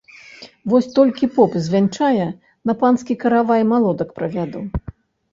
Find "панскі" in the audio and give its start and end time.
2.79-3.17